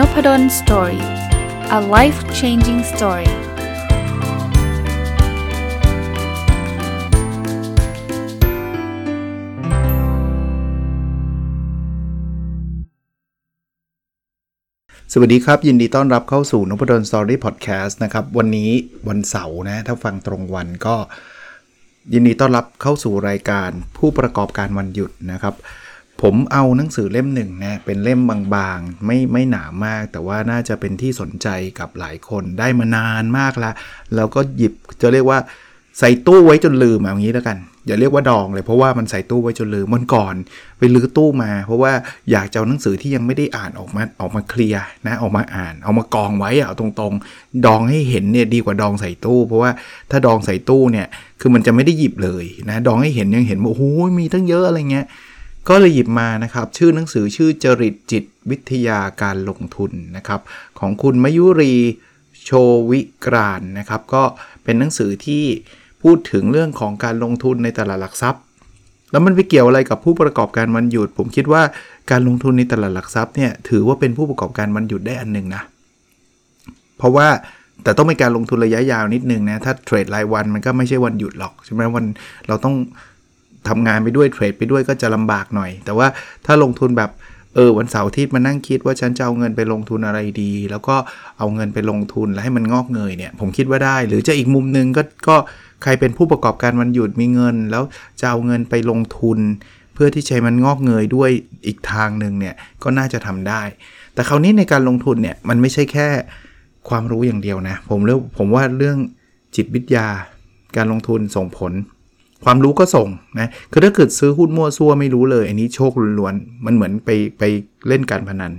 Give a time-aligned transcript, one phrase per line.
[0.00, 1.04] Nopadol Story
[1.78, 3.30] a life changing story
[15.12, 18.70] สวัสดีครับ ยินดีต้อนรับเข้าสู่นพดล Story Podcast นะครับ วันนี้
[19.08, 20.96] วันเสาร์นะ ถ้าฟังตรงวันก็
[22.12, 25.54] ยินดีต้อนรับเข้าสู่รายการผู้ประกอบการวันหยุดนะครับ
[26.22, 28.20] ผมเอาหนังสือเล่มหนึ่งนะเป็นเล่ม
[28.54, 33.74] บางๆ ไม่ไม่หนามาก แต่ว่าน่าจะเป็นที่สนใจกับหลายคนได้มานานมากแล้ว
[34.14, 35.38] แล้วก็หยิบจะเรียกว่า
[35.98, 40.34] ใส่ตู้ไว้จนลืมอย่างนี้แล้วกัน อย่าเรียกว่าดองเลยเพราะว่ามันใส่ตู้ไว้จนลืมมันก่อน
[40.78, 41.92] ไปลื้อตู้มา เพราะว่า
[42.30, 49.70] อยากจะเอาหนังสือที่ยังไม่ได้อ่านออกมาออกมาเคลียร์นะออกมาอ่าน เอามากองไว้เอาตรงๆ ดองให้เห็นเนี่ยดีกว่าดองใส่ตู้ เพราะว่า
[50.10, 51.06] ถ้าดองใส่ตู้เนี่ย
[51.40, 53.82] คือมันจะไม่ได้หยิบเลยนะดองให้เห็นยังเห็นว่าโอ้โห
[54.20, 55.06] มีตั้งเยอะอะไรเงี้ย
[55.68, 60.40] ก็เลยหยิบมานะครับ ชื่อหนังสือชื่อจริตจิตวิทยาการลงทุนนะครับ
[60.78, 61.74] ของคุณมยุรี
[62.44, 62.50] โช
[62.90, 64.22] วิกรานนะครับ ก็
[64.64, 65.44] เป็นหนังสือที่
[66.02, 68.42] พูดถึงเรื่องของการลงทุนในตลาดหลักทรัพย์
[69.12, 71.62] แล้วมันไปเกี่ยวอะไรกับผู้ประกอบการวันหยุด ผมคิดว่า
[72.10, 75.62] การลงทุนในตลาดหลักทรัพย์เนี่ยถือว่าเป็นผู้ประกอบการวันหยุดได้อันหนึ่งนะ
[76.98, 77.28] เพราะว่า
[77.82, 82.04] แต่ต้องเป็นการลงทุนระยะยาวนิดนึงนะ ถ้าเทรดรายวันมันก็ไม่ใช่วันหยุดหรอกใช่ไหมวัน
[82.48, 82.74] เราต้อง
[83.68, 86.06] ทำงานไปด้วยเทรดไปด้วยก็จะลำบากหน่อย แต่ว่า
[86.46, 87.10] ถ้าลงทุนแบบ
[87.54, 90.96] เออวันเสาร์อาทิตย์มานั่งคิดว่าฉันจะเอาเงินไปลงทุนอะไรดี แล้วก็
[91.38, 95.36] เอาเงินไปลงทุนแล้วให้มันงอกเงยเนี่ยผมคิดว่าได้ หรือจะอีกมุมนึงก็ก็
[95.82, 97.82] ใครเป็นผู้ประกอบการวันหยุดมีเงิน แล้ว
[98.20, 99.38] จะเอาเงินไปลงทุน
[99.94, 101.30] เพื่อที่ใช้มันงอกเงยด้วย
[101.66, 103.62] อีกทางหนึ่งเนี่ยก็น่าจะทำได้
[104.14, 106.08] แต่คราวนี้ในการลงทุนเนี่ยมันไม่ใช่แค่
[106.88, 108.98] ความรู้อย่างเดียวนะผมเรื่องผมว่าเรื่อง
[109.56, 110.06] จิตวิทยา
[110.76, 111.72] การลงทุนส่งผล
[112.44, 113.08] ความรู้ก็ส่ง
[113.40, 117.42] นะคือถ้าเกิดซื้อหุ้นมั่วซั่วไม่รู้เลย อันนี้โชคล้วนๆมันเหมือนไปไป
[117.88, 118.52] เล่นการพนัน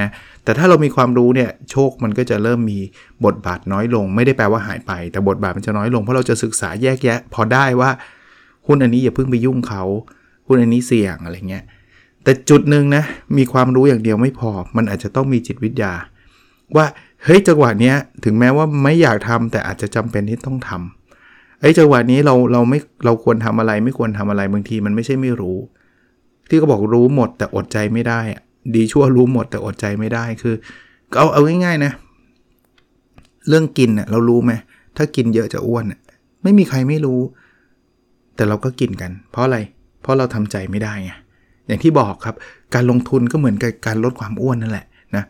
[0.00, 0.08] นะ
[0.44, 2.78] แต่ถ้าเรามีความรู้เนี่ยโชคมันก็จะเริ่มมี
[3.24, 7.90] บทบาทน้อยลง ไม่ได้แปลว่าหายไป แต่บทบาทมันจะน้อยลงเพราะเราจะศึกษาแยกแยะ พอได้ว่า
[8.66, 9.82] หุ้นอันนี้อย่าเพิ่งไปยุ่งเขา
[10.46, 11.64] หุ้นอันนี้เสี่ยงอะไรเงี้ย
[12.22, 13.04] แต่จุดหนึ่งนะ
[13.38, 15.92] มีความรู้อย่างเดียวไม่พอ มันอาจจะต้องมีจิตวิทยา
[16.76, 16.86] ว่า
[17.24, 20.95] เฮ้ยจังหวะเนี้ยถึงแม้ว่าไม่อยากทำแต่อาจจะจำเป็นที่ต้องทำ
[21.60, 25.58] ไอ้จังหวะนี้เราเราไม่เราควรทำอะไร ไม่ควรทำอะไรบางทีมันไม่ใช่ไม่รู้
[26.48, 28.20] ที่เขาบอกรู้หมดแต่อดใจไม่ได้
[28.74, 30.54] ดีชั่วรู้หมดแต่อดใจไม่ได้คือ
[31.18, 31.92] เอาเอาง่ายๆนะ
[33.48, 34.52] เรื่องกินเน่ยเรารู้ไหม
[34.96, 35.84] ถ้ากินเยอะจะอ้วน
[36.42, 37.20] ไม่มีใครไม่รู้
[38.36, 39.58] แต่เราก็กินกัน เพราะอะไร
[40.02, 41.12] เพราะเราทำใจไม่ได้ไง
[41.66, 42.36] อย่างที่บอกครับ
[42.74, 44.86] การลงทุนก็เหมือนกับการลดความอ้วนนั่นแหละ
[45.16, 45.24] นะ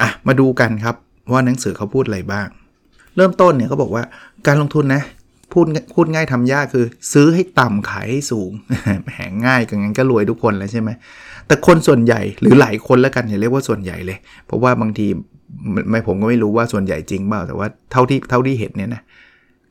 [0.00, 0.94] อะมาดูกันครับ
[1.32, 2.46] ว่าหนังสือเขาพูดอะไรบ้าง
[3.16, 4.04] เริ่มต้นเนี่ยเขาบอกว่า
[4.46, 5.02] การลงทุนนะ
[5.52, 8.50] พูดพูดง่ายทำยากคือ ซื้อให้ต่ำขายให้สูง
[9.14, 10.90] แหงง่ายกันงั้นก็รวยทุกคนแล้วใช่ไหม
[11.46, 15.06] แต่คนส่วนใหญ่หรือหลายคนแล้วกันอย่าเรียกว่าส่วนใหญ่เลย เพราะว่าบางที
[15.90, 19.02] ไม่ผมก็ไม่รู้ว่าส่วนใหญ่จริงเปล่าแต่ว่าเท่าที่เท่าที่เห็นเนี่ยนะ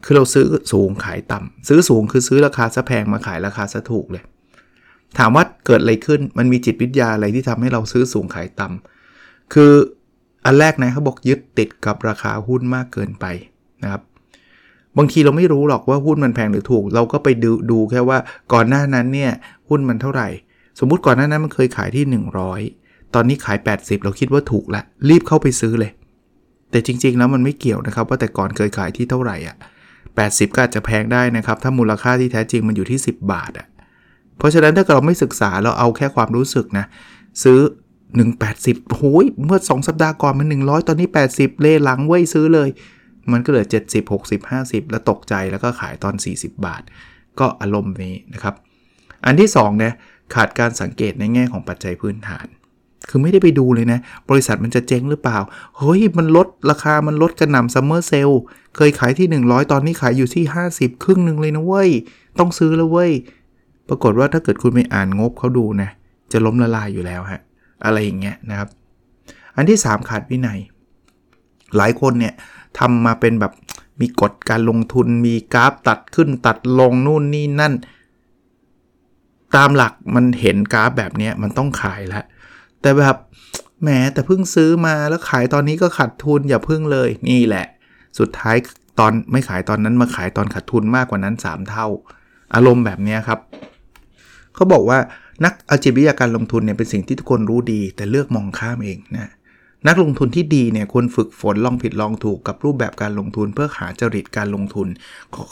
[0.05, 4.23] คือเราซื้อสูงขายต่ำซื้อสูงคือซื้อราคาซะแพงมาขายราคาซะถูกเลย
[5.17, 9.71] ถามว่าเกิดอะไรขึ้นมันมีจิตวิทยาอะไรที่ทำให้เราซื้อสูงขายต่ำคือ
[10.45, 13.25] อันแรกนะเขาบอกยึดติดกับราคาหุ้นมากเกินไป
[13.83, 14.01] นะครับ
[14.97, 18.17] บางทีเราไม่รู้หรอกว่าหุ้นมันแพงหรือถูก เราก็ไปดูดูแค่ว่า
[18.53, 19.31] ก่อนหน้านั้นเนี่ย
[19.69, 20.27] หุ้นมันเท่าไหร่
[20.79, 22.05] สมมุติก่อนหน้านั้นมันเคยขายที่
[22.59, 25.91] 100 ตอนนี้ขาย 80 เราคิดว่าถูกละ รีบเข้าไปซื้อเลย
[26.71, 29.55] แต่จริง ๆ แล้วมันไม่เกี่ยวนะครับ ว่าแต่ก่อนเคยขายที่เท่าไหร่อะ
[30.05, 33.67] 80 ก็อาจจะแพงได้นะครับ ถ้ามูลค่าที่แท้จริงมันอยู่ที่ 10 บาทอะ
[34.37, 36.85] เพราะฉะนั้นถ้าเราไม่ศึกษาเราเอาแค่ความรู้สึกนะ
[37.43, 37.59] ซื้อ
[38.25, 42.69] 180โอ้ยเมื่อ 2 สัปดาห์ก่อนมัน 100 ตอนนี้ 80 เล่หลังเว้ยซื้อเลย
[43.31, 46.83] มันก็เหลือ 70 60 50 แล้วตกใจแล้วก็ขายตอน 40 บาท
[47.39, 48.55] ก็อารมณ์นี้นะครับ
[49.25, 49.93] อันที่2เนี่ย
[50.35, 52.45] ขาดการสังเกตในแง่ของปัจจัยพื้นฐาน
[53.09, 53.99] คือไม่ได้ไปดูเลยนะ
[54.29, 55.37] บริษัทมันจะเจ๊งหรือเปล่า
[55.77, 58.29] เฮ้ย มันลดราคามันลดกระหน่ำซัมเมอร์เซล
[58.75, 61.89] เคยขายที่ 100 ตอนนี้ขายอยู่ที่ 50 ครึ่งหนึ่งเลยนะเว้ย
[62.39, 63.11] ต้องซื้อแล้วเว้ย
[63.89, 65.89] ปรากฏว่าถ้าเกิดคุณไปอ่านงบเขาดูนะ
[66.31, 67.41] จะล้มละลายอยู่แล้วฮะ
[67.85, 68.69] อะไรอย่างเงี้ยนะครับ
[69.55, 70.59] อันที่ 3 ขาดวินัย
[71.77, 72.33] หลายคนเนี่ย
[72.79, 73.53] ทำมาเป็นแบบ
[74.01, 77.73] มีกฎการลงทุนมีกราฟตัดขึ้นตัดลงนู่นนี่นั่น
[79.55, 82.25] ตามหลักมันเห็นกราฟแบบนี้มันต้องขายแล้ว
[82.81, 83.17] แต่แบบ
[83.81, 87.65] แหมแต่เพิ่งซื้อมาแล้วขายตอนนี้ก็ขาดทุนอย่าเพิ่งเลยนี่แหละ
[88.19, 88.55] สุดท้าย
[88.99, 91.87] ตอนไม่ขายตอนนั้นมาขายตอนขาดทุนมากกว่านั้น 3 เท่า
[92.55, 93.39] อารมณ์แบบนี้ครับ
[94.55, 94.99] เขาบอกว่า
[95.45, 99.31] นักอาชีพวิทยาการลงทุนเนี่ยเป็นสิ่งที่ทุกคนรู้ดี แต่เลือกมองข้ามเองนะ
[99.87, 104.87] นักลงทุนที่ดีเนี่ยควรฝึกฝนลองผิดลองถูกกับรูปแบบการลงทุน เพื่อหาจริตการลงทุน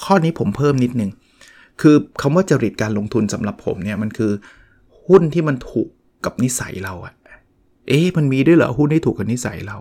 [0.04, 1.12] ข้อนี้ผมเพิ่มนิดนึง
[1.82, 4.32] คือคำว่าจริตการลงทุนสำหรับผมเนี่ยมันคือ
[5.08, 5.88] หุ้นที่มันถูก
[6.26, 7.14] กับนิสัยเราอะ
[7.88, 9.78] เอ๊ะมันมีด้วยเหรอหุ้นที่ถูกกับนิสัยเรา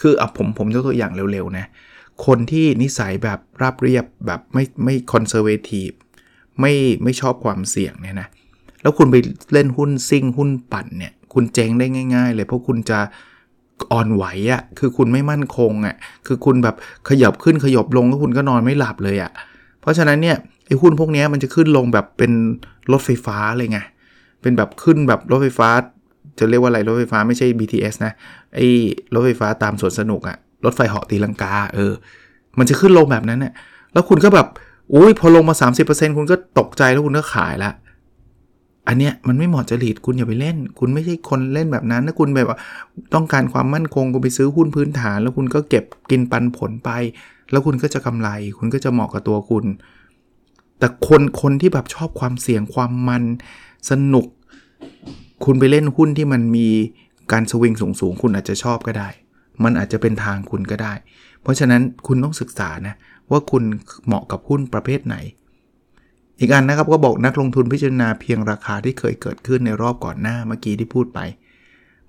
[0.00, 1.66] คืออะผมผมยกตัวอย่างเร็วๆนะ
[2.26, 5.90] คนที่นิสัยแบบราบเรียบแบบไม่ไม่คอนเซอร์เวทีฟ
[6.60, 6.72] ไม่
[7.02, 8.28] ไม่ชอบความเสี่ยงเนี่ยนะ
[8.82, 9.16] แล้วคุณไป
[9.52, 12.98] เล่นหุ้นซิ่งหุ้นปั่นเนี่ยคุณเจ๊งได้ง่าย ๆ เลยเพราะคุณจะ
[13.92, 15.96] อ่อนไหวอะ่ะคือคุณไม่มั่นคงอะ่ะ
[16.26, 16.76] คือคุณแบบ
[17.08, 19.30] ขยับขึ้นขยบลงแล้วคุณก็นอนไม่หลับเลยอะ่ะ
[19.80, 20.36] เพราะฉะนั้นเนี่ย
[20.66, 22.32] ไอ้หุ้นพวกนี้มันจะขึ้นลงแบบเป็น
[22.92, 23.78] รถไฟฟ้าเลยไง
[24.42, 25.68] เป็นแบบขึ้นแบบรถไฟฟ้า
[26.38, 28.12] จะเรียกว่าอะไรรถไฟฟ้าไม่ใช่ BTS นะ
[28.54, 28.66] ไอ้
[29.14, 31.92] รถไฟฟ้าตามสวนสนุกอะรถไฟเหาะตีลังกาเออ
[32.58, 33.52] มันจะขึ้นลงแบบนั้นเนี่ย
[33.92, 34.46] แล้วคุณก็แบบ
[34.94, 35.54] อุ้ยพอลงมา
[35.86, 37.70] 30%คุณก็ตกใจแล้วคุณก็ขายละ
[38.88, 42.58] อันเนี้ยมันไม่เหมาะจริตคุณอย่าไปเล่น คุณไม่ใช่คนเล่นแบบนั้นถ้าคุณแบบว่า
[43.14, 46.90] ต้องการความมั่นคงคุณไปซื้อหุ้นพื้นฐาน แล้วคุณก็เก็บกินปันผลไป
[47.50, 49.64] แล้วคุณก็จะกำไร คุณก็จะเหมาะกับตัวคุณ
[50.78, 53.24] แต่คนคนที่แบบชอบความเสี่ยงความมัน
[53.90, 54.26] สนุก
[55.44, 56.68] คุณไปเล่นหุ้นที่มันมี
[57.32, 59.08] การสวิงสูงๆ คุณอาจจะชอบก็ได้
[59.64, 60.92] มันอาจจะเป็นทางคุณก็ได้
[61.42, 62.94] เพราะฉะนั้นคุณต้องศึกษานะ
[63.30, 63.62] ว่าคุณ
[64.06, 65.16] เหมาะกับหุ้นประเภทไหน
[66.42, 71.20] อีกอันนะครับก็บอกนักลงทุนพิจารณาเพียงราคาที่เคยเกิดขึ้นในรอบก่อนหน้าเมื่อกี้ที่พูดไป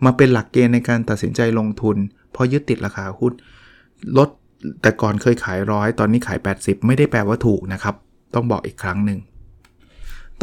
[0.06, 1.98] มาเป็นหลักเกณฑ์ในการตัดสินใจลงทุน
[2.32, 3.34] เพราะยึดติดราคาหุ้น
[4.18, 4.30] ลด
[4.82, 7.96] แต่ก่อนเคยขายร้อยตอนนี้ขาย 80 ไม่ได้แปลว่าถูกนะครับ
[8.36, 9.20] ต้องบอกอีกครั้งหนึ่ง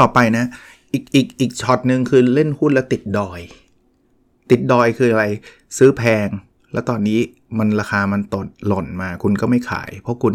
[0.00, 0.44] ต่อไปนะ
[0.92, 3.40] อีกอีกอีกช็อตหนึ่งคือเล่นหุ้นแล้วติดดอย
[4.50, 5.24] ติดดอยคืออะไร
[5.78, 6.28] ซื้อแพง
[6.72, 7.18] แล้วตอนนี้
[7.58, 10.34] มันราคามันตดหล่นมา คุณก็ไม่ขาย เพราะคุณ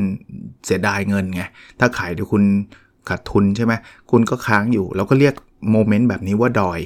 [0.65, 1.43] เสียดายเงินไง
[1.79, 2.43] ถ้าขายเดี๋ยวคุณ
[3.09, 3.73] ขาดทุนใช่ไหม
[4.11, 5.33] คุณก็ค้างอยู่เราก็เรียก
[5.71, 6.79] โมเมนต์แบบนี้ว่าดอย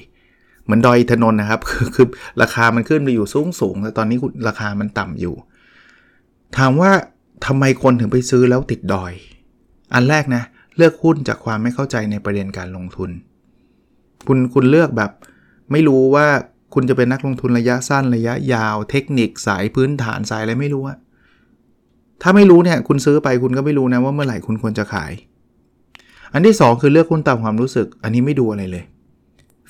[0.63, 2.07] เหมือนดอยถนนนะครับคือคือ
[2.41, 4.17] ราคามันขึ้นไปอยู่สูงสูงแต่ตอนนี้
[4.47, 5.35] ราคามันต่ำอยู่
[6.57, 6.91] ถามว่า
[7.45, 9.13] ทำไมคนถึงไปซื้อแล้วติดดอย
[9.93, 10.43] อันแรกนะ
[10.77, 13.09] เลือกหุ้นจากความไม่เข้าใจในประเด็นการลงทุน
[14.27, 15.11] คุณคุณเลือกแบบ
[15.71, 16.27] ไม่รู้ว่า
[16.73, 20.97] คุณจะเป็นนักลงทุนระยะสั้นระยะยาว เทคนิคสายพื้นฐานสายอะไรไม่รู้อะ
[22.21, 25.11] ถ้าไม่รู้เนี่ยคุณซื้อไปคุณก็ไม่รู้นะว่าเมื่อไหร่คุณควรจะขาย
[26.33, 28.85] อันที่ 2 คือเลือกหุ้นตามความรู้สึก อันนี้ไม่ดูอะไรเลย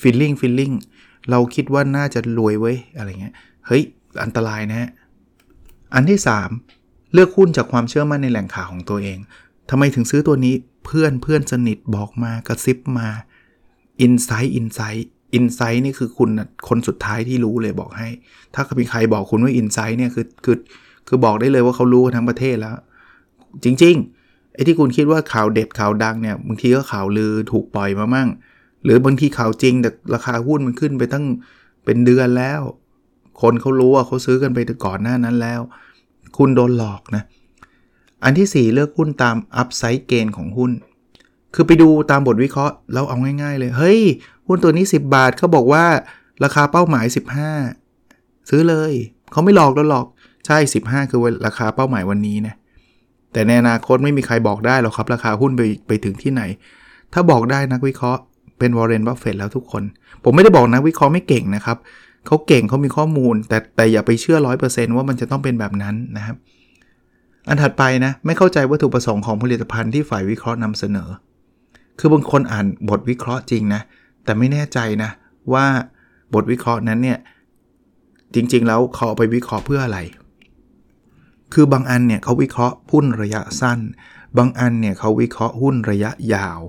[0.01, 0.75] feeling feeling
[1.29, 3.33] เราคิดว่าน่าจะรวยเว้ยอะไรเงี้ย
[3.67, 3.83] เฮ้ย
[4.23, 4.89] อันตรายนะฮะ
[5.93, 6.19] อันที่
[6.65, 9.17] 3 เลือกหุ้นจากความเชื่อมั่นในแหล่งข่าวของตัวเอง
[9.69, 13.09] ทำไมถึงซื้อตัวนี้เพื่อนเพื่อนสนิทบอกมากระซิบมา
[14.05, 15.05] insight insight
[15.37, 16.29] insight นี่คือคุณ
[16.67, 18.09] คนสุดท้ายที่รู้เลยบอกให้
[18.53, 20.57] ถ้ามีใครบอกคุณว่า insight เนี่ยคือคือ
[21.07, 22.75] คือบอกได้เลยว่าเขารู้ทั้งประเทศแล้ว
[23.63, 24.18] จริง ๆ
[24.53, 28.29] ไอ้ที่คุณคิดว่าข่าวเด็ดข่าวดังเนี่ยบางทีก็ข่าวลือถูกปล่อยมามั่ง
[28.83, 31.25] หรือบางทีข่าวจริงแต่ราคาหุ้นมันขึ้นไปตั้ง
[31.85, 32.61] เป็นเดือนแล้ว
[33.41, 35.61] คนเขารู้ว่าเขาซื้อกันไปก่อนหน้านั้นแล้ว
[36.37, 37.23] คุณโดนหลอกนะ
[38.23, 40.71] อันที่ 4 เลือกหุ้นตามอัพไซด์เกนของหุ้น
[41.53, 43.99] คือไปดูตามบทวิเคราะห์แล้วเอาง่าย ๆ เลย เฮ้ย
[44.47, 45.85] หุ้นตัวนี้ 10 บาทเขาบอกว่า
[46.43, 47.05] ราคาเป้าหมาย
[47.77, 48.93] 15 ซื้อเลย
[49.31, 50.05] เขาไม่หลอกเราหรอก
[50.45, 52.55] ใช่ 15 คือราคาเป้าหมายวันนี้นะ
[53.33, 56.41] แต่ในอนาคตไม่มีใครบอกได้หรอกครับ ราคาหุ้นไปไปถึงที่ไหน
[57.13, 58.21] ถ้าบอกได้นักวิเคราะห์
[58.59, 59.83] เป็นวอร์เรนบัฟเฟตแล้วทุกคน
[60.23, 61.77] ผมไม่ได้บอกนักวิเคราะห์ไม่เก่งนะครับ
[62.25, 66.35] เขาเก่งเขามีข้อมูล แต่แต่อย่าไปเชื่อร้อยเปอร์เซนต์ว่ามันจะต้องเป็นแบบนั้นนะครับ
[67.47, 71.09] อันถัดไปนะ ไม่เข้าใจวัตถุประสงค์ของผลิตภัณฑ์ที่ฝ่ายวิเคราะห์นำเสนอ
[71.99, 73.81] คือบางคนอ่านบทวิเคราะห์จริงนะ
[74.23, 75.09] แต่ไม่แน่ใจนะ
[75.53, 75.65] ว่า
[76.33, 77.17] บทวิเคราะห์นั้นเนี่ย
[78.35, 79.99] จริงๆ แล้วเขาเอาไปวิเคราะห์เพื่ออะไร
[81.53, 83.79] คือบางอันเนี่ยเขาวิเคราะห์หุ้นระยะสั้น
[84.37, 86.59] บางอันเนี่ยเขาวิเคราะห์หุ้นระยะยาว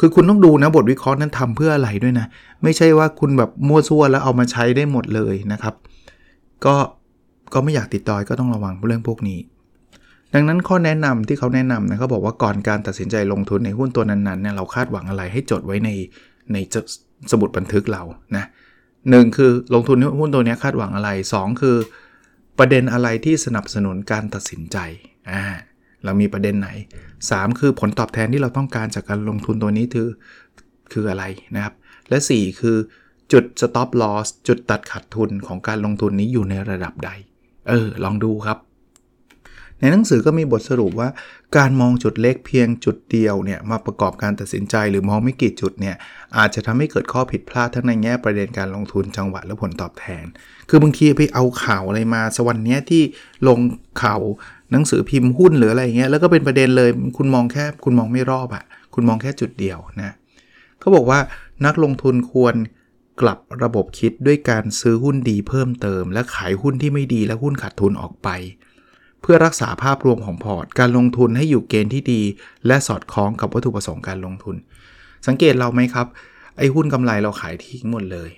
[0.00, 2.26] คือคุณต้องดูนะบทวิเคราะห์นั้นทำเพื่ออะไรด้วยนะ
[2.62, 5.74] ไม่ใช่ว่าคุณแบบมั่วซั่วแล้วเอามาใช้ได้หมดเลยนะครับ
[6.64, 6.74] ก็
[7.54, 9.38] ก็ไม่อยากติดดอยก็ต้องระวังเรื่องพวกนี้
[10.34, 15.90] ดังนั้นข้อแนะนำที่เขาแนะนำนะเขาบอกว่าก่อนการตัดสินใจลงทุนในหุ้นตัวนั้นๆเนี่ยเราคาดหวังอะไรให้จดไว้ใน
[16.52, 16.56] ใน
[17.30, 18.02] สมุดบันทึกเรา
[18.36, 18.44] นะ
[19.10, 21.76] หนึ่งคือลงทุนหุ้นตัวนี้คาดหวังอะไร 2 คือ
[22.58, 24.78] ประเด็นอะไรที่สนับสนุนการตัดสินใจ
[25.30, 25.44] อ่า
[26.04, 26.70] เรามีประเด็นไหน
[27.18, 30.08] 3 คือผลตอบแทนที่เราต้องการจากการลงทุนตัวนี้คือ
[30.92, 31.74] คืออะไรนะครับ
[32.08, 32.76] และ 4 คือ
[33.32, 37.10] จุด stop loss จุดตัดขาดทุนของการลงทุนนี้อยู่ในระดับใด
[37.68, 38.58] เออ ลองดูครับ
[39.80, 41.08] ในหนังสือก็มีบทสรุปว่า
[41.56, 45.96] การมองจุดเล็กเพียงจุดเดียวเนี่ยมาประกอบการตัดสินใจหรือมองไม่กี่จุดเนี่ย
[46.38, 50.24] อาจจะทำให้เกิดข้อผิดพลาดทั้งในแง่ประเด็นการลงทุนจังหวะและผลตอบแทน
[50.68, 53.02] คือบางทีไปเอาข่าวอะไรมาสวันนี้ที่
[53.48, 53.58] ลง
[54.02, 54.20] ข่าว
[54.72, 58.64] หนังสือพิมพ์หุ้นหรืออะไรเงี้ยแล้วก็เป็นประเด็นเลยคุณมองแค่คุณมองไม่รอบอะ่ะ
[58.94, 60.12] คุณมองแค่จุดเดียวนะ
[60.80, 61.18] เขาบอกว่า
[61.66, 62.54] นักลงทุนควร
[63.20, 68.28] กลับระบบคิดด้วยการซื้อหุ้นดีเพิ่มเติม และขายหุ้นที่ไม่ดีและหุ้นขาดทุนออกไป
[69.26, 72.22] เพื่อรักษาภาพรวมของพอร์ต การลงทุนให้อยู่เกณฑ์ที่ดี
[72.66, 74.56] และสอดคล้องกับวัตถุประสงค์การลงทุน
[75.26, 76.06] สังเกตเราไหมครับ
[76.58, 78.30] ไอ้หุ้นกำไรเราขายทิ้งหมดเลย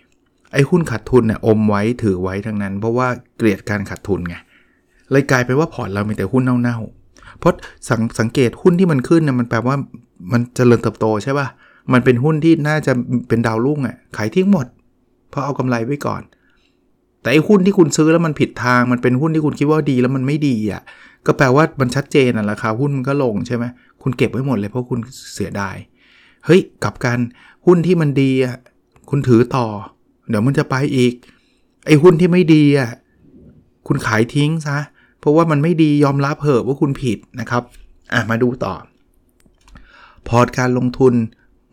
[0.52, 4.36] ไอ้หุ้นขาดทุนเนี่ยอมไว้ถือไว้ทั้งนั้น เพราะว่าเกลียดการขาดทุนไง
[5.10, 7.52] เลยกลายเป็นว่าพอร์ตเรามีแต่หุ้นเน่าๆเพราะ
[7.88, 9.76] สังสังเกตหุ้นที่มันขึ้นเนี่ยมันแปลว่า
[10.32, 11.46] มันจเจริญเติบโตใช่ป่ะ
[11.92, 12.92] มันเป็นหุ้นที่น่าจะ
[13.28, 14.66] เป็นดาวรุ่งอะ่ะขายทิ้งหมด
[15.30, 16.22] เพราะเอากำไรไว้ก่อน
[17.26, 20.82] แต่ไอ้หุ้นที่คุณซื้อแล้วมันผิดทางมันเป็นหุ้นที่คุณคิดว่าดีแล้วมันไม่ดีอะ่ะ
[21.26, 23.64] ก็แปลว่ามันชัดเจนอะราคาหุ้นมันก็ลงใช่ไหม
[24.02, 24.98] คุณเก็บไว้หมดเลยเพราะคุณ
[25.34, 25.76] เสียดาย
[26.46, 27.18] เฮ้ยกับการ
[27.66, 28.56] หุ้นที่มันดีอะ
[29.10, 29.66] คุณถือต่อ
[30.28, 31.12] เดี๋ยวมันจะไปอีก
[31.86, 32.90] ไอ้หุ้นที่ไม่ดีอะ
[33.86, 34.78] คุณขายทิ้งซะ
[35.20, 37.62] เพราะว่ามันไม่ดียอมรับเหอะว่าคุณผิดนะครับ
[38.12, 38.74] อะมาดูต่อ
[40.28, 41.14] พอร์ตการลงทุน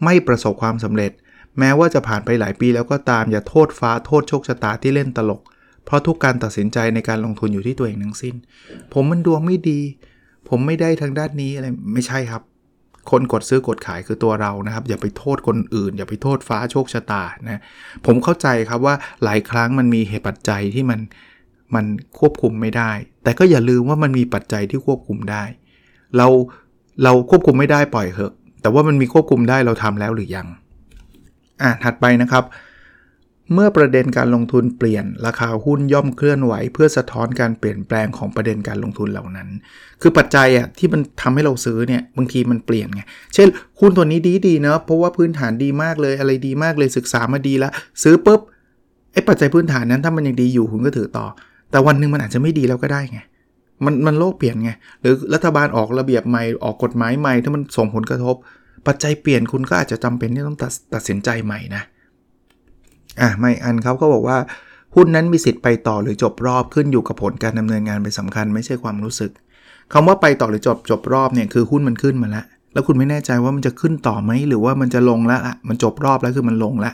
[0.04, 1.12] ไม่ประสบความสำเร็จ
[1.60, 5.42] แม้ว่าจะผ่านไปหลายปีแล้วก็ตามอย่าโทษฟ้าโทษโชคชะตาที่เล่นตลก
[5.86, 8.36] เพราะทุกการตัดสินใจในการลงทุนอยู่ที่ตัวเองทั้งสิ้น
[8.94, 9.80] ผมมันดวงไม่ดี
[10.50, 12.44] ผมไม่ได้ทางด้านนี้อะไรไม่ใช่ครับ
[13.12, 17.62] คนกดซื้อกดขายคือตัวเรานะครับ อย่าไปโทษคนอื่น อย่าไปโทษฟ้าโชคชะตานะ
[18.06, 21.00] ผมเข้าใจครับว่าหลายครั้งมันมีเหตุปัจจัยที่มัน
[21.76, 21.86] มัน
[22.20, 22.92] ควบคุมไม่ได้
[23.24, 25.44] แต่ก็อย่าลืมว่ามันมีปัจจัยที่ควบคุมได้
[26.18, 26.28] เรา
[27.04, 30.48] เราควบคุมไม่ได้ปล่อยเหอะ แต่ว่ามันมีควบคุมได้เราทำแล้วหรือยัง
[31.62, 32.46] อะถัดไปนะครับ
[33.54, 39.48] เมื่อประเด็นการลงทุนเปลี่ยนราคาหุ้นย่อมเคลื่อนไหว เพื่อสะท้อนการเปลี่ยนแปลงของประเด็นการลงทุนเหล่านั้น
[40.02, 43.02] คือปัจจัยอะที่มันทำให้เราซื้อเนี่ยบางทีมันเปลี่ยนไง
[43.34, 43.48] เช่น
[43.80, 47.72] หุ้นตัวนี้ดีดีเนาะเพราะว่าพื้นฐานดีมากเลยอะไรดีมากเลยศึกษามาดีแล้ว
[48.04, 48.42] ซื้อปุ๊บ
[49.14, 51.26] ไอ้ปัจจัยพื้นฐานนั้นถ้ามันยังดีอยู่คุณก็ถือต่อ
[51.72, 53.20] แต่วันหนึ่งมันอาจจะไม่ดีแล้วก็ได้ไง
[53.86, 58.36] มันมันโลกเปลี่ยนไงหรือรัฐบาลออกระเบียบใหม่ออกกฎหมายใหม่ถ้ามันส่งผลกระทบ
[58.88, 61.84] ปัจจัยเปลี่ยนคุณก็อาจจะจำเป็นที่ต้องตัดตัดสินใจใหม่นะ
[63.22, 64.38] อะไม่อันเขาก็บอกว่า
[64.96, 69.32] หุ้นนั้นมีสิทธิ์ไปต่อหรือจบรอบขึ้นอยู่กับผลการดำเนินงานเป็นสำคัญไม่ใช่ความรู้สึก
[69.94, 76.94] คำว่าไปต่อหรือจบจบรอบเนี่ยคือหุ้นมันขึ้นมาแล้วแล้วคุณไม่แน่ใจว่ามันจะขึ้นต่อไหมหรือว่ามันจะลงแล้วอะมันจบรอบแล้วคือมันลงแล้ว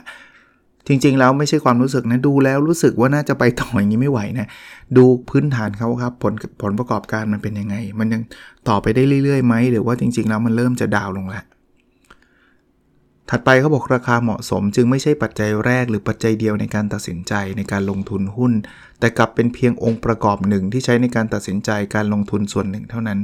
[0.88, 4.48] จริงๆ แล้วไม่ใช่ความรู้สึกนะดูแล้วรู้สึกว่าน่าจะไปต่ออย่างนี้ไม่ไหวนะ
[4.96, 6.32] ดูพื้นฐานเขาครับผล
[6.62, 8.22] ผลประกอบการมันเป็นยังไง มันยัง
[8.68, 11.44] ต่อไปได้เรื่อยๆไหมหรือว่าจริง ๆ แล้วมันเริ่มจะดาวลงแล้ว
[13.32, 18.52] ถัดไปเขาบอกราคาเหมาะสม จึงไม่ใช่ปัจจัยแรกหรือปัจจัยเดียวในการตัดสินใจในการลงทุนหุ้น
[19.00, 23.20] แต่กลับเป็นเพียงองค์ประกอบหนึ่งที่ใช้ในการตัดสินใจการลงทุนส่วนหนึ่งเท่านั้น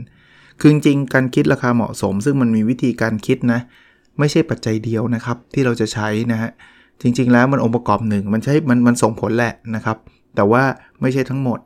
[0.60, 3.60] คือจริงการคิดราคาเหมาะสม ซึ่งมันมีวิธีการคิดนะ
[4.18, 6.50] ไม่ใช่ปัจจัยเดียวนะครับที่เราจะใช้นะฮะ
[7.00, 9.96] จริง ๆ แล้วมันองค์ประกอบหนึ่งมันใช่มันมันส่งผลแหละนะครับ
[10.36, 10.62] แต่ว่า
[11.00, 11.58] ไม่ใช่ทั้งหมด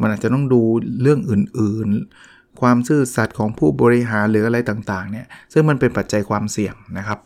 [0.00, 0.62] มันอาจจะต้องดู
[1.02, 7.18] เรื่องอื่นๆ ความซื่อสัตย์ของผู้บริหารหรืออะไรต่างๆเนี่ยซึ่งมันเป็นปัจจัยความเสี่ยงนะครับ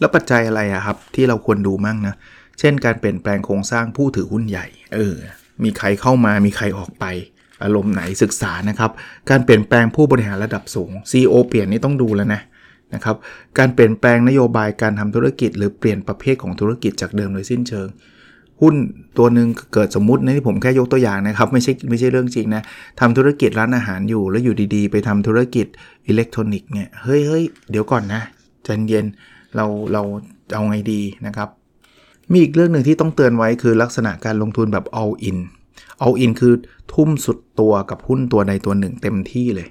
[0.00, 2.16] แล้วปัจจัยอะไรอะครับที่เราควรดูมั่งนะ
[2.60, 5.14] เช่นการเปลี่ยนแปลงโครงสร้างผู้ถือหุ้นใหญ่ เออ
[5.62, 7.04] มีใครเข้ามา มีใครออกไป
[7.62, 8.90] อารมณ์ไหนศึกษานะครับ
[9.30, 12.40] การเปลี่ยนแปลงผู้บริหารระดับสูง CEO เปลี่ยนนี่ต้องดูแล้วนะ
[12.94, 13.16] นะครับ
[13.58, 17.88] การเปลี่ยนแปลงนโยบายการทำธุรกิจ หรือเปลี่ยนประเภทของธุรกิจจากเดิมโดยสิ้นเชิง
[18.60, 18.74] หุ้น
[19.18, 22.62] ตัวหนึ่งเกิดสมมตินะที่ผมแค่ยกตัวอย่างนะครับไม่ใช่ไม่ใช่เรื่องจริงนะ
[23.00, 25.66] ทำธุรกิจร้านอาหารอยู่แล้วอยู่ดีๆ ไปทำธุรกิจ
[26.06, 28.22] อิเล็กทรอนิกส์เนี่ยเฮ้ยเฮ้ยเดี๋ยวก่อนนะ
[28.64, 29.06] ใจเย็น
[29.56, 30.02] เราเรา
[30.54, 31.48] เอาไงดีนะครับ
[32.30, 35.38] มีอีกเรื่องหนึ่งที่ต้องเตือนไว้คือลักษณะการลงทุนแบบ all in
[36.04, 36.54] all in คือ
[36.92, 39.68] ทุ่มสุดตัวกับหุ้นตัวใดตัวหนึ่งเต็มที่เลย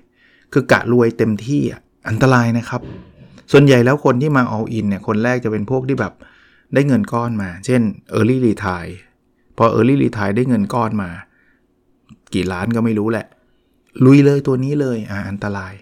[0.54, 1.62] คือกะรวยเต็มที่
[2.10, 2.82] อันตรายนะครับ
[3.52, 6.14] ส่วนใหญ่แล้วคนที่มา all in เนี่ยคนแรกจะเป็นพวกที่แบบ
[6.74, 7.82] ได้เงินก้อนมา เช่น
[8.18, 8.94] early retire
[9.58, 11.10] พอ early retire ได้เงินก้อนมา
[12.34, 13.26] กี่ล้านก็ไม่รู้แหละ
[14.06, 15.74] ลุยเลยตัวนี้เลยอ่าอันตราย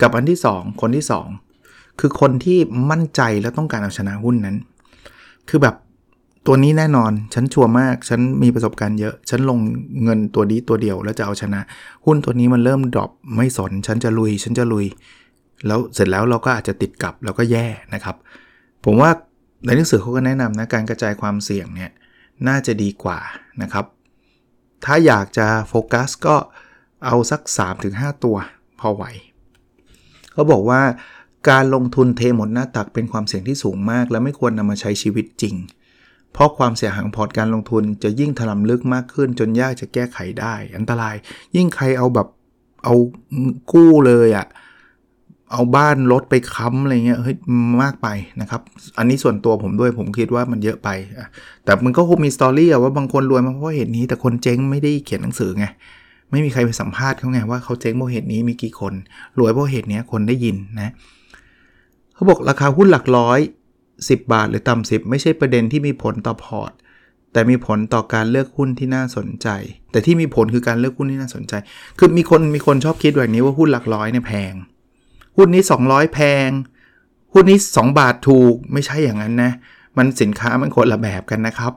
[0.00, 1.51] กับอันที่ 2 คนที่ 2
[2.00, 2.58] คือคนที่
[2.90, 4.56] มั่นใจแล้วต้องการเอาชนะหุ้นนั้น
[5.48, 5.76] คือแบบ
[6.46, 9.58] ตัวนี้แน่นอน ฉันชัวร์มาก ฉันมีประสบการณ์เยอะ ฉันลง
[10.04, 11.60] เงินตัวนี้ตัวเดียวแล้วจะเอาชนะ
[12.06, 14.86] หุ้นตัวนี้มันเริ่มดรอปไม่สน ฉันจะลุย ฉันจะลุย
[15.66, 18.16] แล้วเสร็จแล้วเราก็อาจจะติดกับแล้วก็แย่นะครับ
[18.84, 19.10] ผมว่า
[19.64, 21.90] ในหนังสือเขาก็แนะนำนะการกระจายความเสี่ยงเนี่ย
[22.48, 23.18] น่าจะดีกว่า
[23.62, 23.84] นะครับ
[24.84, 26.36] ถ้าอยากจะโฟกัสก็
[27.06, 27.40] เอาสัก
[27.82, 28.36] 3-5 ตัว
[28.80, 29.04] พอไหว
[30.32, 30.80] เขาบอกว่า
[31.50, 35.54] การลงทุนเทหมดหน้าตักเป็นความเสี่ยงที่สูงมาก และไม่ควรนำมาใช้ชีวิตจริง
[36.32, 41.14] เพราะความเสี่ยหายของพอร์ตการลงทุนจะยิ่งถล่มลึกมากขึ้น จนยากจะแก้ไขได้ อันตราย
[41.56, 42.28] ยิ่งใครเอาแบบ
[42.84, 42.94] เอา
[43.72, 44.46] กู้เลยอะ่ะ
[45.52, 47.36] เอาบ้านรถไปค้ำอะไรเงี้ยเฮ้ย
[47.82, 48.08] มากไป
[48.40, 48.60] นะครับ
[48.98, 50.88] อันนี้ส่วนตัวผมด้วยผมคิดว่ามันเยอะไป
[51.64, 55.66] แต่มันก็คงมีสตอรี่อะว่าบางคนรวยมาเพราะเหตุนี้แต่คนเจ๊งไม่ได้เขียนหนังสือไง
[56.30, 58.94] ไม่มีใครไปสัมภาษณ์เขาไงว่าเขาเจ๊งเพราะเหตุนี้มีกี่คน
[59.38, 60.92] รวยเพราะเหตุนี้คนได้ยินนะ
[62.22, 63.38] เขาบอกราคาหุ้นหลักร้อย
[63.84, 66.72] 10 บาทหรือต่ำสิบไม่ใช่ประเด็นที่มีผลต่อพอร์ต
[67.32, 69.48] แต่มีผลต่อการเลือกหุ้นที่น่าสนใจ
[69.92, 71.54] แต่ที่มีผลคือการเลือกหุ้นที่น่าสนใจ
[71.98, 74.52] คือมีคนมีคนชอบคิดแบบนี้ว่าหุ้นหลักร้อยเนี่ยแพง
[75.36, 76.48] หุ้นนี้ 200 แพง
[77.32, 79.50] หุ้นนี้ 2 บาทถูกไม่ใช่อย่างนั้นนะ
[79.98, 81.72] มันสินค้ามันคนละแบบกันนะครับ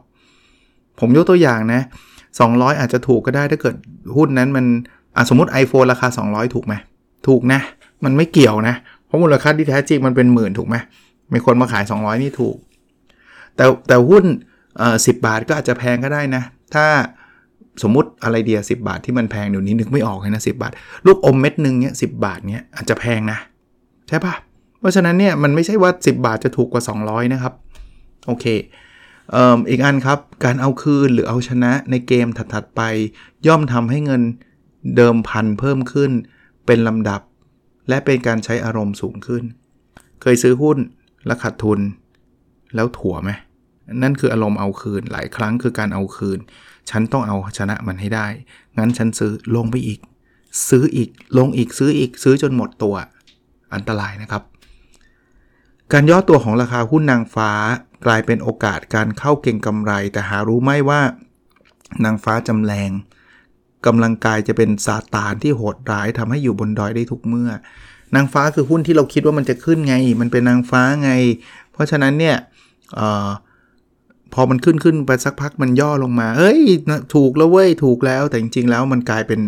[1.00, 1.82] ผมยกตัวอย่างนะ
[2.30, 3.76] 200 อาจจะถูกก็ได้ถ้าเกิด
[4.16, 4.66] หุ้นนั้นมัน
[5.30, 6.74] สมมติ iPhone ราคา 200 ถูกไหม
[7.28, 7.62] ถูกนะ
[8.04, 8.76] มันไม่เกี่ยวนะ
[9.16, 10.76] ราะมูลค่าที่แท้จริงมันเป็นหมื่นถูกไหม
[11.34, 12.56] มีคนมาขาย 200 นี่ถูก
[13.56, 14.26] แต่แต่หุ้น
[15.06, 16.44] สิบบาทก็อาจจะแพงก็ได้นะ
[16.74, 16.86] ถ้า
[17.84, 20.72] สมมติอะไรเดียสิบาทที่มันแพงเดี๋ยวนี้นึกไม่ออกเลยนะสิบาท
[21.06, 23.40] ลูกอมเม็ดหนึ่งเนี้ยสิบาทเนี้ยอาจจะแพงนะ
[24.08, 24.34] ใช่ปะ
[24.80, 27.54] เพราะฉะนั้นเนี่ยมันไม่ใช่ว่า 10 บาทจะถูกกว่า 200 นะครับ
[28.28, 28.46] โอเค
[29.32, 32.82] เอ่ออีกอันครับ การเอาคืนหรือเอาชนะในเกมถัดๆไป
[33.48, 34.22] ย่อมทำให้เงิน
[34.96, 36.12] เดิมพันเพิ่มขึ้น
[36.66, 37.22] เป็นลำดับ
[37.90, 39.44] และเป็นการใช้อารมณ์สูงขึ้น
[40.22, 40.78] เคยซื้อหุ้น
[41.26, 41.80] แล้วขาดทุน
[42.76, 43.32] แล้วถั่วไหม
[44.02, 46.40] นั่นคืออารมณ์เอาคืนหลายครั้งคือการเอาคืน
[46.90, 48.28] ฉันต้องเอาชนะมันให้ได้
[48.78, 50.00] งั้นฉันซื้อลงไปอีก
[50.70, 52.96] ซื้ออีกลงอีกซื้ออีกซื้อจนหมดตัว
[53.74, 54.44] อันตรายนะครับ
[55.94, 57.52] การย่อตัวของราคาหุ้นนางฟ้า
[58.06, 61.02] กลายเป็นโอกาสการเข้าเก่งกำไร แต่หารู้ไหมว่า
[62.04, 62.92] นางฟ้าจำแรง
[63.88, 67.52] กำลังกายจะเป็นซาตานที่โหดร้ายทำให้อยู่บนดอยได้ทุกเมื่อ
[68.16, 71.12] นางฟ้าคือหุ้นที่เราคิดว่ามันจะขึ้นไง มันเป็นนางฟ้าไง
[71.74, 72.36] เพราะฉะนั้นเนี่ย
[73.00, 73.30] ออ
[74.34, 76.60] พอมันขึ้นขึ้นไปสักพักมันย่อลงมาเฮ้ย
[77.16, 79.40] ถูกแล้วเว้ย ถูกแล้ว แต่จริงๆแล้วมันกลายเป็น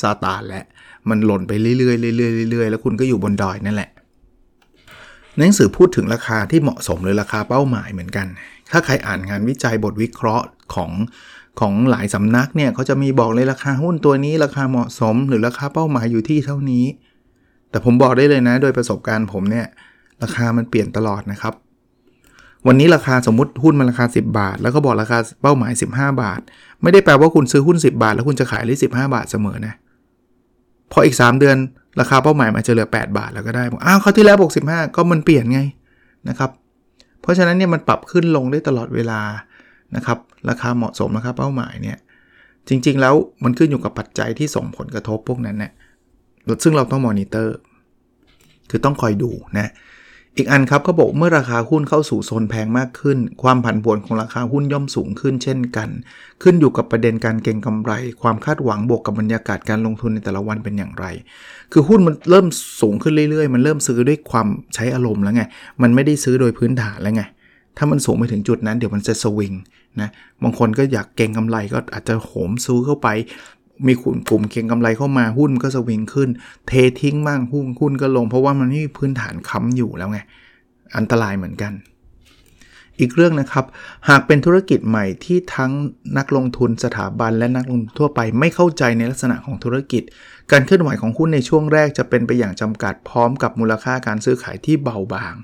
[0.00, 0.64] ซาตานแหละ
[1.08, 1.94] มันหล่นไปเรื่อยๆเรื่อ
[2.46, 3.90] ยๆเรื่อยๆแล้วคุณก็อยู่บนดอยนั่นแหละ
[5.38, 8.26] หนังสือพูดถึงราคาที่เหมาะสมหรือราคาเป้าหมายเหมือนกัน
[8.70, 10.90] ถ้าใครอ่านงานวิจัยบทวิเคราะห์ของ
[11.60, 16.84] ของหลายสำนักเนี่ยเขาจะมีบอกเลยราคาหุ้นตัวนี้ราคาเหมาะสม หรือราคาเป้าหมายอยู่ที่เท่านี้
[17.70, 19.66] แต่ผมบอกได้เลยนะ โดยประสบการณ์ผมเนี่ย
[20.22, 21.54] ราคามันเปลี่ยนตลอดนะครับ
[22.66, 26.40] วันนี้ราคาสมมติหุ้นมันราคา 10 บาท แล้วก็บอกราคาเป้าหมาย 15 บาท
[26.82, 29.74] ไม่ได้แปลว่าคุณซื้อหุ้น 10 บาท แล้วคุณจะขายได้15 บาทเสมอนะ
[30.92, 31.56] พออีก 3 เดือน
[32.00, 35.60] ราคาเป้าหมายมันจะเหลือ 8 บาทแล้วก็ได้บอกอ้าวเขาที่แล้วบอก15ก็มันเปลี่ยนไง
[36.28, 36.50] นะครับ
[37.26, 39.20] เพราะฉะนั้นเนี่ยมันปรับขึ้นลงได้ตลอดเวลา
[39.96, 41.98] นะครับราคาเหมาะสมราคาเป้าหมายเนี่ย
[42.68, 45.72] จริงๆแล้วมันขึ้นอยู่กับปัจจัยที่ส่งผลกระทบพวกนั้นเนี่ย
[46.62, 47.56] ซึ่งเราต้องมอนิเตอร์
[48.70, 49.70] คือต้องคอยดูนะ
[50.38, 55.88] อีกอันครับเขาบอกเมื่อราคาหุ้นเข้าสู่โซนแพงมากขึ้น ความผันผวนของราคาหุ้นย่อมสูงขึ้นเช่นกัน
[56.42, 61.06] ขึ้นอยู่กับประเด็นการเก็งกำไร ความคาดหวังบวกกับบรรยากาศการลงทุนในแต่ละวันเป็นอย่างไร
[61.72, 62.46] คือหุ้นมันเริ่ม
[62.80, 65.42] สูงขึ้นเรื่อยๆ มันเริ่มซื้อด้วยความใช้อารมณ์แล้วไง
[65.82, 67.22] มันไม่ได้ซื้อโดยพื้นฐานแล้วไง
[67.76, 69.54] ถ้ามันสูงไปถึงจุดนั้นเดี๋ยวมันจะสวิง
[70.00, 70.10] นะ
[70.42, 73.08] บางคนก็อยากเก็งกำไรก็อาจจะโหมซื้อเข้าไป
[73.86, 76.28] มีกลุ่มกลุ่มเก็งกำไรเข้ามาหุ้นก็สวิงขึ้น
[76.68, 80.18] เททิ้งบ้างหุ้นหุ้นก็ลง เพราะว่ามันไม่มีพื้นฐานค้ำอยู่แล้วไง
[80.96, 81.72] อันตรายเหมือนกัน
[83.00, 83.64] อีกเรื่องนะครับ
[84.08, 85.72] หากเป็นธุรกิจใหม่ที่ทั้ง
[86.18, 90.02] นักลงทุนสถาบันและนักลงทุนทั่วไปไม่เข้าใจในลักษณะของธุรกิจ
[90.52, 95.34] การเคลื่อนไหวของหุ้นในช่วงแรกจะเป็นไปอย่างจำกัดพร้อมกับมูลค่าการซื้อขายที่เบาบาง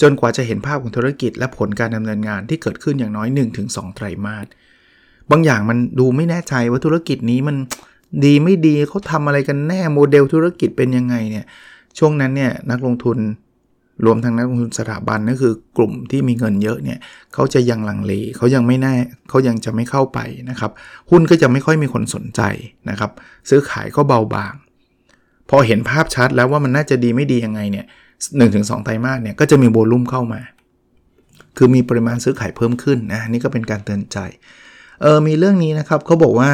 [0.00, 3.28] จนกว่าจะเห็นภาพของธุรกิจและผลการดำเนินงานที่เกิดขึ้นอย่างน้อย
[3.62, 4.46] 1-2 ไตรมาส
[5.30, 7.56] บางอย่างมันดูไม่แน่ใจว่าธุรกิจนี้มัน
[8.24, 11.44] ดีไม่ดีเขาทำอะไรกันแน่โมเดลธุรกิจเป็นยังไงเนี่ย
[11.98, 13.18] ช่วงนั้นเนี่ยนักลงทุน
[14.06, 16.98] รวมทั้งนักลงทุนสถาบันนั่นคือกลุ่มที่มีเงินเยอะเนี่ย
[17.34, 18.94] เขาจะยังลังเลเขายังไม่แน่
[19.28, 20.18] เขายังจะไม่เข้าไป
[20.50, 20.70] นะครับ
[21.10, 22.40] หุ้นก็จะไม่ค่อยมีคนสนใจ
[22.90, 23.10] นะครับ
[23.48, 24.54] ซื้อขายก็เบาบาง
[25.50, 27.86] พอเห็นภาพชัดแล้วว่ามันน่าจะดีไม่ดียังไงเนี่ย
[28.36, 30.40] หนึ่งถึงสองไตรมาสเนี่ยก็จะมีโวลุ่มเข้ามา
[31.56, 34.18] คือมีปริมาณซื้อขายเพิ่มขึ้นนะนี่ก็เป็นการเตือนใจ
[35.02, 36.50] เออมีเรื่องนี้นะครับเขาบอกว่า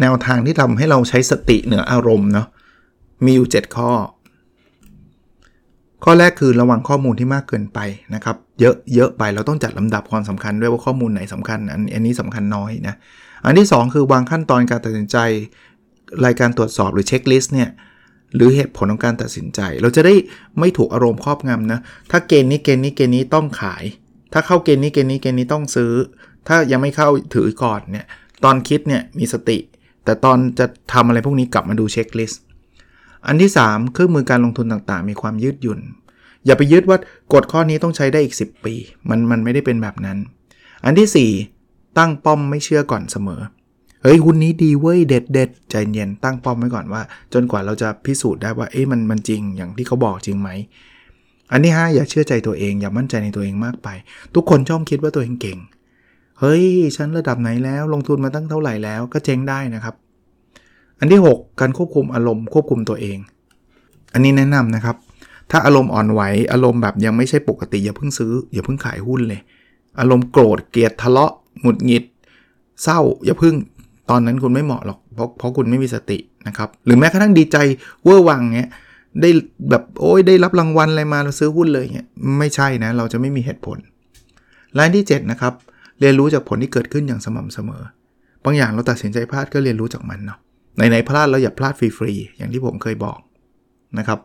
[0.00, 2.46] แนวทางที่ทำให้เราใช้สติเหนืออารมณ์เนาะ
[3.24, 3.90] มีอยู่ 7 ข้อ
[6.04, 7.78] ข้อแรกคือระวังข้อมูลที่มากเกินไป
[8.14, 12.94] นะครับ เยอะเยอะไปเราต้องจัดลำดับความสำคัญด้วยว่าข้อมูลไหนสำคัญอันอันนี้สำคัญน้อยนะ
[13.44, 15.16] อันที่ 2 คือวางขั้นตอนการตัดสินใจ
[16.24, 17.68] รายการตรวจสอบหรือเช็คลิสต์เนี่ย
[18.34, 20.14] หรือเหตุผลของการตัดสินใจ เราจะได้
[20.58, 21.80] ไม่ถูกอารมณ์ครอบงำนะ
[22.10, 23.84] ถ้าเกณฑ์นี้เกณฑ์นี้เกณฑ์นี้ต้องขาย
[24.32, 25.92] ถ้าเข้าเกณฑ์นี้เกณฑ์นี้เกณฑ์นี้ต้องซื้อ
[26.48, 28.06] ถ้ายังไม่เข้าถือก่อนเนี่ย
[28.44, 29.58] ตอนคิดเนี่ยมีสติ
[30.04, 32.42] แต่ตอนจะทำอะไรพวกนี้กลับมาดูเช็คลิสต์
[33.26, 35.80] อันที่ 3 เครื่องมือการลงทุนต่างๆ มีความยืดหยุ่น
[36.44, 36.98] อย่าไปยึดว่า
[37.32, 38.74] กฎข้อนี้ต้องใช้ได้อีก 10 ปี
[39.08, 40.18] มันมันไม่ได้เป็นแบบนั้น
[40.84, 41.32] อันที่
[41.64, 43.40] 4 ตั้งป้อมไม่เชื่อก่อนเสมอ
[44.02, 50.50] เฮ้ยหุ้นนี้ดีเว้ยเด็ดเด็ดใจเย็นตั้งป้อมไว้ก่อนว่า จนกว่าเราจะพิสูจน์ได้ว่าเอ๊ะมันมันจริงอย่างที่เขาบอกจริงไหม
[51.52, 53.88] อันที่5อย่าเชื่อใจตัวเอง อย่ามั่นใจในตัวเองมากไป
[54.34, 55.58] ทุกคนชอบคิดว่าตัวเองเก่ง
[56.40, 56.64] เฮ้ย
[56.96, 59.94] ฉันระดับไหนแล้วลงทุนมาตั้งเท่าไหร่แล้วก็เจ๊งได้นะครับ
[60.98, 63.18] อันที่ 6 การควบคุมอารมณ์ควบคุมตัวเอง
[64.12, 64.96] อันนี้แนะนำนะครับ
[65.50, 66.20] ถ้าอารมณ์อ่อนไหว
[66.52, 69.40] อารมณ์แบบยังไม่ใช่ปกติอย่าเพิ่งซื้ออย่าเพิ่งขายหุ้นเลย
[70.00, 72.04] อารมณ์โกรธเกลียดทะเลาะหงุดหงิด
[72.82, 73.54] เศร้า อย่าเพิ่ง
[74.10, 77.56] ตอนนั้นคุณไม่เหมาะหรอกเพราะเพราะคุณไม่มีสตินะครับหรือแม้กระทั่งดีใจ
[78.04, 78.70] เวอร์วังเงี้ย
[79.20, 79.30] ได้
[79.70, 83.78] แบบโอ้ยได้รับรางวัลอะไรมาเราซื้อหุ้นเลยเงี้ยไม่ใช่นะเราจะไม่มีเหตุผล
[84.74, 85.54] และที่ 7 นะครับ
[86.00, 87.82] เรียนรู้จากผลที่เกิดขึ้นอย่างสม่ำเสมอ
[88.44, 90.38] บางอย่างเราตัดสินใจพลาดก็เรียนรู้จากมันเนาะ
[90.76, 93.18] ไหนๆพลาดเราอย่าพลาดฟรีๆอย่างที่ผมเคยบอก
[93.98, 94.18] นะครับ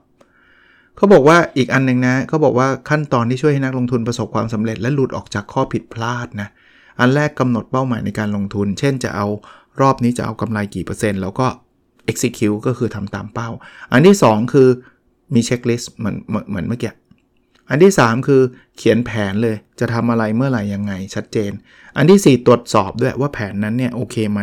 [0.97, 6.49] เขาบอกว่าอีกอันหนึ่งนะเขาบอกว่าขั้นตอนที่ช่วยให้นักลงทุนประสบความสำเร็จ และหลุดออกจากข้อผิดพลาดนะ
[6.99, 9.27] อันแรกกำหนดเป้าหมายในการลงทุน เช่นจะเอา
[9.81, 11.47] รอบนี้จะเอากำไรกี่เปอร์เซ็นต์แล้วก็
[12.11, 13.49] execute ก็คือทำตามเป้า
[13.91, 14.67] อันที่ 2 คือ
[15.33, 16.15] มี checklist เหมือน
[16.49, 16.91] เหมือนเมื่อกี้
[17.69, 18.41] อันที่ 3 คือ
[18.77, 21.51] เขียนแผนเลยจะทำอะไรเมื่อไหร่ยังไงชัดเจน
[21.97, 24.39] อันที่ 4 ตรวจสอบด้วยว่าแผนนั้นเนี่ยโอเคไหม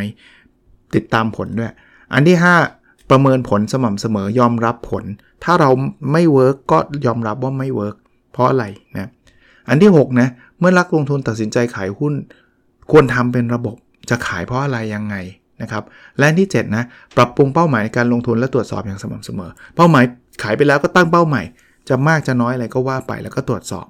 [0.94, 1.72] ติดตามผลด้วย
[2.12, 2.36] อันที่
[2.74, 5.04] 5 ประเมินผลสม่ำเสมอยอมรับผล
[5.44, 5.70] ถ้าเรา
[6.12, 7.96] ไม่ work ก็ยอมรับว่าไม่ work
[8.32, 8.64] เพราะอะไร
[8.98, 9.10] นะ
[9.68, 10.28] อันที่6นะ
[10.58, 12.14] เมื่อรักลงทุนตัดสินใจขายหุ้น
[12.90, 13.76] ควรทำเป็นระบบ
[14.10, 15.16] จะขายเพราะอะไรยังไง
[15.62, 15.82] นะครับ
[16.18, 16.84] และที่7นะ
[17.16, 20.04] ปรับปรุงเป้าหมายในการลงทุนและตรวจสอบอย่างสม่ำเสมอ เป้าหมาย
[20.42, 21.42] ขายไปแล้วก็ตั้งเป้าใหม่
[21.90, 23.86] จะมากจะน้อยอะไรก็ว่าไปแล้วก็ตรวจสอบ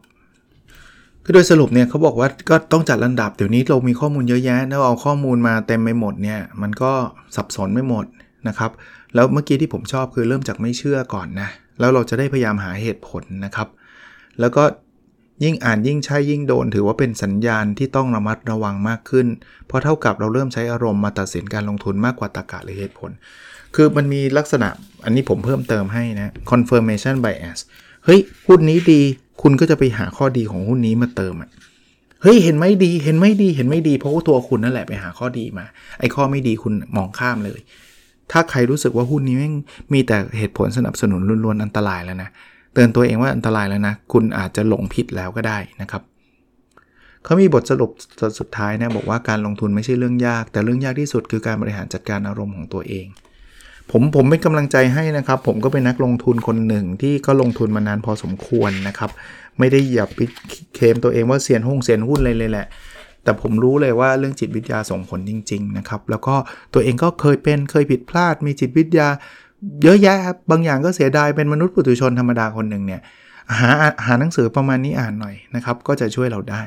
[1.24, 6.92] คือโดยสรุปเนี่ยเขาบอกว่าก็ต้องจัดลำดับเดี๋ยวนี้เรามีข้อมูลเยอะแยะถ้าเอาข้อมูลมาเต็มไปหมดเนี่ยมันก็
[7.36, 8.04] สับสนไม่หมด
[8.48, 8.70] นะครับ
[9.14, 11.48] แล้วเมื่อกี้ที่ผมชอบคือเริ่มจากไม่เชื่อก่อนนะ
[11.80, 13.68] แล้วเราจะได้พยายามหาเหตุผลนะครับ
[14.40, 14.64] แล้วก็
[15.44, 19.26] ยิ่งอ่านยิ่งใช่ยิ่งโดน ถือว่าเป็นสัญญาณที่ต้องระมัดระวังมากขึ้น
[19.66, 23.10] เพราะเท่ากับเราเริ่มใช้อารมณ์มาตัดสินการลงทุนมากกว่าตรรกะหรือเหตุผล
[23.74, 24.68] คือมันมีลักษณะ
[25.04, 27.58] อันนี้ผมเพิ่มเติมให้นะ confirmation bias
[28.04, 29.00] เฮ้ยหุ้นนี้ดี
[29.42, 31.50] คุณก็จะไปหาข้อดีของหุ้นนี้มาเติมอะ
[32.22, 35.64] เฮ้ยเห็นไม่ดีเห็นไม่ดีเห็นไม่ดีเพราะว่าตัวคุณนั่นแหละไปหาข้อดีมา
[35.98, 37.60] ไอ้ข้อไม่ดีคุณมองข้ามเลย
[38.32, 39.54] ถ้าใครรู้สึกว่าหุ้นนี้แม่ง
[39.92, 42.30] มีแต่เหตุผลสนับสนุนล้วนๆอันตรายแล้วนะ
[42.74, 46.02] เตือนตัวเองว่าอันตรายแล้วนะ คุณอาจจะหลงผิดแล้วก็ได้นะครับ
[47.24, 47.90] เขามีบทสรุป
[48.38, 53.06] สุดท้ายนะบอกว่าการลงทุนไม่ใช่เรื่องยาก แต่เรื่องยากที่สุดคือการบริหารจัดการอารมณ์ของตัวเอง
[53.90, 59.10] ผมผมเป็นกำลังใจให้นะครับ ผมก็เป็นนักลงทุนคนหนึ่งที่ก็ลงทุนมานานพอสมควรนะครับ
[59.58, 60.20] ไม่ได้อย่าไป
[60.74, 62.66] เคมตัวเองว่าเซียนหุ้นเซียนหุ้นเลยเลยแหละ
[63.24, 66.34] แต่ผมรู้เลยว่าเรื่องจิตวิทยาส่งผลจริง ๆ นะครับ แล้วก็
[66.74, 69.08] ตัวเองก็เคยเป็นเคยผิดพลาด มีจิตวิทยา
[69.82, 73.00] เยอะแยะครับบางอย่างก็เสียดายเป็นมนุษย์ปุถุชนธรรมดาคนหนึ่งเนี่ย
[73.58, 73.70] หา
[74.06, 76.62] หาหนังสือประมาณนี้อ่านหน่อยนะครับ ก็จะช่วยเราได้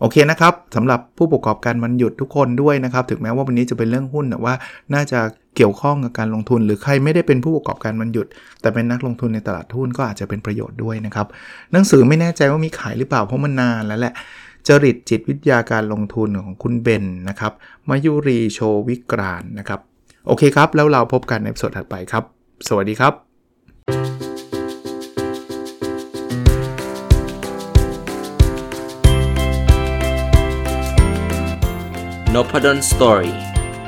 [0.00, 4.54] โอเคนะครับสำหรับผู้ประกอบการมันหยุดทุกคนด้วยนะครับ ถึงแม้ว่าวันนี้จะเป็นเรื่องหุ้นแต่ว่า
[4.94, 5.20] น่าจะ
[5.56, 8.26] เกี่ยวข้องกับการลงทุน หรือใครไม่ได้เป็นผู้ประกอบการมันหยุด
[8.60, 11.26] แต่เป็นนักลงทุนในตลาดหุ้นก็อาจจะเป็นประโยชน์ด้วยนะครับ
[11.72, 14.14] หนังสือไม่แน่ใจว่ามีขายหรือเปล่าเพราะมันนานแล้วแหละ
[14.68, 17.52] จริตจิตวิทยาการลงทุนของคุณเบนนะครับ
[17.88, 19.80] มายุรีโชวิกรานนะครับ
[20.26, 22.24] โอเคครับ แล้วเราพบกันในสดถัดไปครับ
[22.68, 23.12] สวัสดีครับ
[32.34, 33.45] n o p a d o n Story